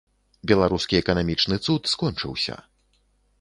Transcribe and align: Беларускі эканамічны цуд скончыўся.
Беларускі 0.51 0.97
эканамічны 1.01 1.55
цуд 1.67 1.81
скончыўся. 1.93 2.57